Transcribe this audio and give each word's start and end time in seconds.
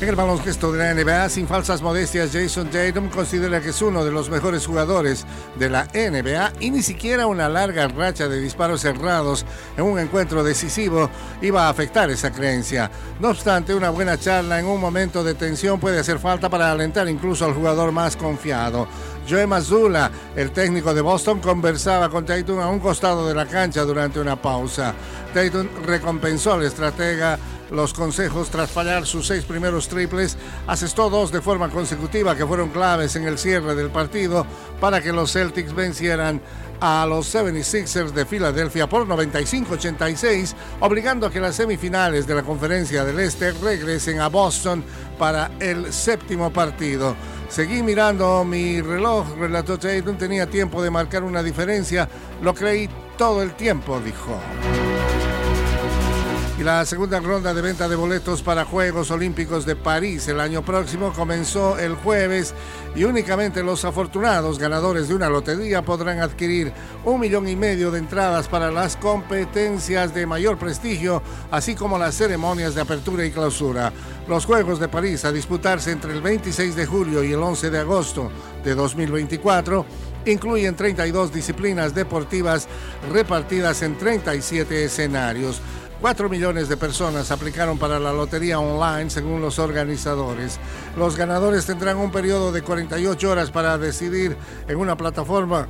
En 0.00 0.08
el 0.08 0.16
baloncesto 0.16 0.72
de 0.72 0.78
la 0.78 0.94
NBA, 0.94 1.28
sin 1.28 1.46
falsas 1.46 1.82
modestias, 1.82 2.30
Jason 2.32 2.70
Tatum 2.70 3.10
considera 3.10 3.60
que 3.60 3.68
es 3.68 3.82
uno 3.82 4.02
de 4.02 4.10
los 4.10 4.30
mejores 4.30 4.66
jugadores 4.66 5.26
de 5.58 5.68
la 5.68 5.84
NBA 5.92 6.54
y 6.58 6.70
ni 6.70 6.80
siquiera 6.80 7.26
una 7.26 7.50
larga 7.50 7.86
racha 7.86 8.26
de 8.26 8.40
disparos 8.40 8.80
cerrados 8.80 9.44
en 9.76 9.84
un 9.84 9.98
encuentro 9.98 10.42
decisivo 10.42 11.10
iba 11.42 11.66
a 11.66 11.68
afectar 11.68 12.08
esa 12.08 12.32
creencia. 12.32 12.90
No 13.20 13.28
obstante, 13.28 13.74
una 13.74 13.90
buena 13.90 14.16
charla 14.16 14.58
en 14.58 14.64
un 14.64 14.80
momento 14.80 15.22
de 15.22 15.34
tensión 15.34 15.78
puede 15.78 16.00
hacer 16.00 16.18
falta 16.18 16.48
para 16.48 16.72
alentar 16.72 17.06
incluso 17.06 17.44
al 17.44 17.52
jugador 17.52 17.92
más 17.92 18.16
confiado. 18.16 18.88
Joe 19.28 19.46
Mazzulla, 19.46 20.10
el 20.34 20.50
técnico 20.50 20.94
de 20.94 21.02
Boston, 21.02 21.40
conversaba 21.40 22.08
con 22.08 22.24
Tatum 22.24 22.58
a 22.60 22.68
un 22.68 22.80
costado 22.80 23.28
de 23.28 23.34
la 23.34 23.44
cancha 23.44 23.82
durante 23.82 24.18
una 24.18 24.40
pausa. 24.40 24.94
Tatum 25.34 25.68
recompensó 25.84 26.54
al 26.54 26.62
estratega 26.62 27.38
los 27.70 27.94
consejos 27.94 28.50
tras 28.50 28.70
fallar 28.70 29.06
sus 29.06 29.26
seis 29.26 29.44
primeros 29.44 29.88
triples, 29.88 30.36
asestó 30.66 31.10
dos 31.10 31.32
de 31.32 31.40
forma 31.40 31.68
consecutiva 31.70 32.36
que 32.36 32.46
fueron 32.46 32.70
claves 32.70 33.16
en 33.16 33.24
el 33.24 33.38
cierre 33.38 33.74
del 33.74 33.90
partido 33.90 34.46
para 34.80 35.00
que 35.00 35.12
los 35.12 35.32
Celtics 35.32 35.74
vencieran 35.74 36.40
a 36.80 37.06
los 37.06 37.34
76ers 37.34 38.10
de 38.10 38.24
Filadelfia 38.24 38.88
por 38.88 39.06
95-86, 39.06 40.54
obligando 40.80 41.26
a 41.26 41.30
que 41.30 41.40
las 41.40 41.56
semifinales 41.56 42.26
de 42.26 42.34
la 42.34 42.42
Conferencia 42.42 43.04
del 43.04 43.20
Este 43.20 43.52
regresen 43.52 44.20
a 44.20 44.28
Boston 44.28 44.82
para 45.18 45.50
el 45.60 45.92
séptimo 45.92 46.50
partido. 46.50 47.14
Seguí 47.48 47.82
mirando 47.82 48.44
mi 48.44 48.80
reloj, 48.80 49.26
relató 49.36 49.78
Tatum, 49.78 50.16
tenía 50.16 50.48
tiempo 50.48 50.82
de 50.82 50.90
marcar 50.90 51.24
una 51.24 51.42
diferencia, 51.42 52.08
lo 52.42 52.54
creí 52.54 52.88
todo 53.18 53.42
el 53.42 53.52
tiempo, 53.54 54.00
dijo. 54.00 54.40
Y 56.60 56.62
la 56.62 56.84
segunda 56.84 57.20
ronda 57.20 57.54
de 57.54 57.62
venta 57.62 57.88
de 57.88 57.96
boletos 57.96 58.42
para 58.42 58.66
Juegos 58.66 59.10
Olímpicos 59.10 59.64
de 59.64 59.76
París 59.76 60.28
el 60.28 60.40
año 60.40 60.62
próximo 60.62 61.10
comenzó 61.10 61.78
el 61.78 61.94
jueves 61.94 62.52
y 62.94 63.04
únicamente 63.04 63.62
los 63.62 63.86
afortunados 63.86 64.58
ganadores 64.58 65.08
de 65.08 65.14
una 65.14 65.30
lotería 65.30 65.80
podrán 65.80 66.20
adquirir 66.20 66.70
un 67.06 67.18
millón 67.18 67.48
y 67.48 67.56
medio 67.56 67.90
de 67.90 68.00
entradas 68.00 68.46
para 68.46 68.70
las 68.70 68.98
competencias 68.98 70.14
de 70.14 70.26
mayor 70.26 70.58
prestigio, 70.58 71.22
así 71.50 71.74
como 71.74 71.98
las 71.98 72.14
ceremonias 72.14 72.74
de 72.74 72.82
apertura 72.82 73.24
y 73.24 73.30
clausura. 73.30 73.90
Los 74.28 74.44
Juegos 74.44 74.78
de 74.78 74.88
París 74.88 75.24
a 75.24 75.32
disputarse 75.32 75.90
entre 75.90 76.12
el 76.12 76.20
26 76.20 76.76
de 76.76 76.84
julio 76.84 77.24
y 77.24 77.32
el 77.32 77.42
11 77.42 77.70
de 77.70 77.78
agosto 77.78 78.30
de 78.62 78.74
2024 78.74 79.86
incluyen 80.26 80.76
32 80.76 81.32
disciplinas 81.32 81.94
deportivas 81.94 82.68
repartidas 83.10 83.80
en 83.80 83.96
37 83.96 84.84
escenarios. 84.84 85.62
4 86.00 86.30
millones 86.30 86.68
de 86.68 86.78
personas 86.78 87.30
aplicaron 87.30 87.78
para 87.78 87.98
la 87.98 88.12
lotería 88.12 88.58
online 88.58 89.10
según 89.10 89.42
los 89.42 89.58
organizadores. 89.58 90.58
Los 90.96 91.16
ganadores 91.16 91.66
tendrán 91.66 91.98
un 91.98 92.10
periodo 92.10 92.52
de 92.52 92.62
48 92.62 93.30
horas 93.30 93.50
para 93.50 93.76
decidir 93.76 94.36
en 94.66 94.76
una 94.78 94.96
plataforma 94.96 95.68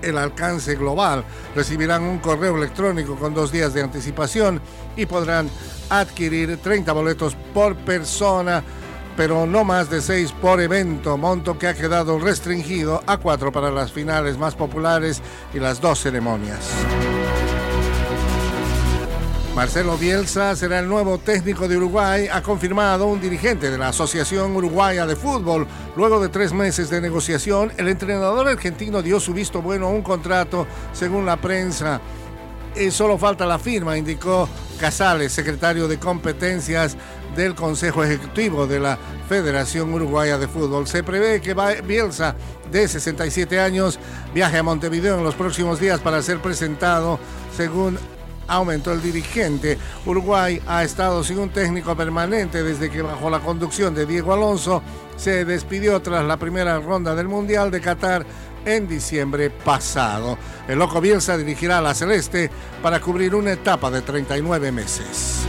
el 0.00 0.16
alcance 0.16 0.76
global. 0.76 1.24
Recibirán 1.54 2.04
un 2.04 2.20
correo 2.20 2.56
electrónico 2.56 3.16
con 3.16 3.34
dos 3.34 3.52
días 3.52 3.74
de 3.74 3.82
anticipación 3.82 4.62
y 4.96 5.04
podrán 5.04 5.50
adquirir 5.90 6.56
30 6.56 6.92
boletos 6.92 7.36
por 7.52 7.76
persona 7.76 8.62
pero 9.16 9.46
no 9.46 9.64
más 9.64 9.88
de 9.88 10.02
seis 10.02 10.30
por 10.30 10.60
evento, 10.60 11.16
monto 11.16 11.58
que 11.58 11.68
ha 11.68 11.74
quedado 11.74 12.18
restringido 12.18 13.02
a 13.06 13.16
cuatro 13.16 13.50
para 13.50 13.70
las 13.70 13.90
finales 13.90 14.36
más 14.36 14.54
populares 14.54 15.22
y 15.54 15.58
las 15.58 15.80
dos 15.80 16.00
ceremonias. 16.00 16.70
Marcelo 19.56 19.96
Bielsa 19.96 20.54
será 20.54 20.80
el 20.80 20.86
nuevo 20.86 21.16
técnico 21.16 21.66
de 21.66 21.78
Uruguay, 21.78 22.28
ha 22.30 22.42
confirmado 22.42 23.06
un 23.06 23.22
dirigente 23.22 23.70
de 23.70 23.78
la 23.78 23.88
Asociación 23.88 24.54
Uruguaya 24.54 25.06
de 25.06 25.16
Fútbol. 25.16 25.66
Luego 25.96 26.20
de 26.20 26.28
tres 26.28 26.52
meses 26.52 26.90
de 26.90 27.00
negociación, 27.00 27.72
el 27.78 27.88
entrenador 27.88 28.46
argentino 28.46 29.00
dio 29.00 29.18
su 29.18 29.32
visto 29.32 29.62
bueno 29.62 29.86
a 29.86 29.88
un 29.88 30.02
contrato, 30.02 30.66
según 30.92 31.24
la 31.24 31.38
prensa. 31.38 32.02
Y 32.76 32.90
solo 32.90 33.16
falta 33.16 33.46
la 33.46 33.58
firma, 33.58 33.96
indicó 33.96 34.46
Casales, 34.78 35.32
secretario 35.32 35.88
de 35.88 35.98
competencias 35.98 36.94
del 37.34 37.54
Consejo 37.54 38.04
Ejecutivo 38.04 38.66
de 38.66 38.78
la 38.78 38.98
Federación 39.26 39.90
Uruguaya 39.94 40.36
de 40.36 40.48
Fútbol. 40.48 40.86
Se 40.86 41.02
prevé 41.02 41.40
que 41.40 41.54
Bielsa, 41.82 42.36
de 42.70 42.86
67 42.86 43.58
años, 43.58 43.98
viaje 44.34 44.58
a 44.58 44.62
Montevideo 44.62 45.16
en 45.16 45.24
los 45.24 45.34
próximos 45.34 45.80
días 45.80 46.00
para 46.00 46.20
ser 46.20 46.40
presentado, 46.40 47.18
según 47.56 47.98
aumentó 48.48 48.92
el 48.92 49.02
dirigente. 49.02 49.78
Uruguay 50.04 50.60
ha 50.66 50.84
estado 50.84 51.22
sin 51.24 51.38
un 51.38 51.50
técnico 51.50 51.96
permanente 51.96 52.62
desde 52.62 52.90
que 52.90 53.02
bajo 53.02 53.30
la 53.30 53.40
conducción 53.40 53.94
de 53.94 54.06
Diego 54.06 54.32
Alonso 54.32 54.82
se 55.16 55.44
despidió 55.44 56.00
tras 56.00 56.24
la 56.24 56.36
primera 56.36 56.78
ronda 56.78 57.14
del 57.14 57.28
Mundial 57.28 57.70
de 57.70 57.80
Qatar 57.80 58.26
en 58.64 58.88
diciembre 58.88 59.50
pasado. 59.50 60.36
El 60.68 60.78
Loco 60.78 61.00
Bielsa 61.00 61.38
dirigirá 61.38 61.78
a 61.78 61.82
la 61.82 61.94
Celeste 61.94 62.50
para 62.82 63.00
cubrir 63.00 63.34
una 63.34 63.52
etapa 63.52 63.90
de 63.90 64.02
39 64.02 64.72
meses. 64.72 65.46